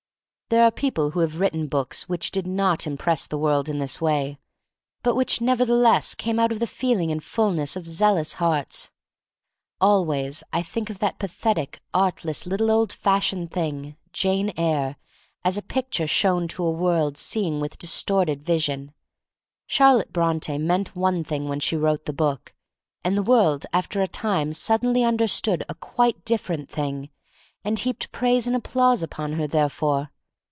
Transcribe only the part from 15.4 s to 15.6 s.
as